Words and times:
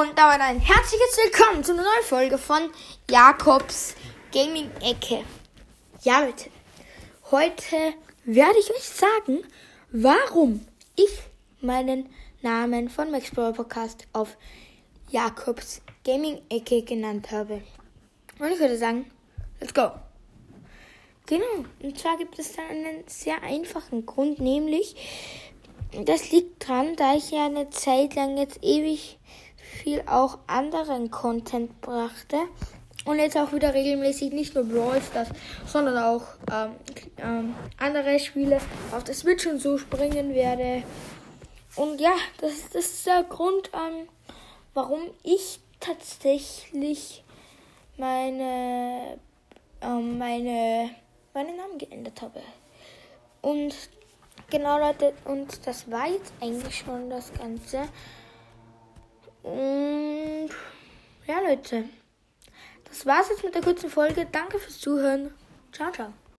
Und 0.00 0.18
damit 0.18 0.40
ein 0.40 0.58
herzliches 0.58 1.18
Willkommen 1.22 1.62
zu 1.62 1.72
einer 1.72 1.82
neuen 1.82 2.04
Folge 2.04 2.38
von 2.38 2.70
Jakobs 3.10 3.94
Gaming 4.32 4.70
Ecke. 4.80 5.22
Ja, 6.00 6.24
Leute, 6.24 6.48
heute 7.30 7.76
werde 8.24 8.58
ich 8.58 8.70
euch 8.70 8.88
sagen, 8.88 9.44
warum 9.90 10.66
ich 10.96 11.10
meinen 11.60 12.08
Namen 12.40 12.88
von 12.88 13.10
Max 13.10 13.32
Brawl 13.32 13.52
Podcast 13.52 14.06
auf 14.14 14.38
Jakobs 15.10 15.82
Gaming 16.04 16.40
Ecke 16.48 16.80
genannt 16.84 17.30
habe. 17.30 17.60
Und 18.38 18.50
ich 18.50 18.60
würde 18.60 18.78
sagen, 18.78 19.10
let's 19.60 19.74
go. 19.74 19.90
Genau, 21.26 21.66
und 21.82 21.98
zwar 21.98 22.16
gibt 22.16 22.38
es 22.38 22.56
da 22.56 22.62
einen 22.62 23.04
sehr 23.08 23.42
einfachen 23.42 24.06
Grund, 24.06 24.40
nämlich 24.40 24.96
das 26.06 26.30
liegt 26.32 26.66
dran, 26.66 26.96
da 26.96 27.14
ich 27.14 27.30
ja 27.30 27.44
eine 27.44 27.68
Zeit 27.68 28.14
lang 28.14 28.38
jetzt 28.38 28.58
ewig 28.62 29.18
viel 29.72 30.02
auch 30.06 30.38
anderen 30.46 31.10
Content 31.10 31.80
brachte 31.80 32.36
und 33.04 33.18
jetzt 33.18 33.36
auch 33.36 33.52
wieder 33.52 33.74
regelmäßig 33.74 34.32
nicht 34.32 34.54
nur 34.54 34.64
Brawl 34.64 35.00
Stars, 35.02 35.28
sondern 35.66 35.98
auch 35.98 36.22
ähm, 36.52 36.76
ähm, 37.18 37.54
andere 37.78 38.18
Spiele 38.18 38.60
auf 38.92 39.04
der 39.04 39.14
Switch 39.14 39.46
und 39.46 39.60
so 39.60 39.78
springen 39.78 40.34
werde. 40.34 40.84
Und 41.74 42.00
ja, 42.00 42.12
das, 42.40 42.68
das 42.72 42.84
ist 42.84 43.06
der 43.06 43.24
Grund, 43.24 43.70
ähm, 43.72 44.08
warum 44.74 45.00
ich 45.22 45.58
tatsächlich 45.80 47.24
meine, 47.96 49.18
ähm, 49.80 50.18
meine, 50.18 50.90
meinen 51.34 51.56
Namen 51.56 51.78
geändert 51.78 52.22
habe. 52.22 52.40
Und 53.40 53.74
genau, 54.50 54.78
Leute, 54.78 55.12
und 55.24 55.66
das 55.66 55.90
war 55.90 56.08
jetzt 56.08 56.32
eigentlich 56.40 56.78
schon 56.78 57.10
das 57.10 57.32
Ganze. 57.34 57.88
Und 59.42 60.50
ja, 61.26 61.40
Leute, 61.40 61.84
das 62.84 63.06
war's 63.06 63.28
jetzt 63.30 63.44
mit 63.44 63.54
der 63.54 63.62
kurzen 63.62 63.90
Folge. 63.90 64.26
Danke 64.30 64.58
fürs 64.58 64.78
Zuhören. 64.78 65.32
Ciao, 65.72 65.90
ciao. 65.90 66.12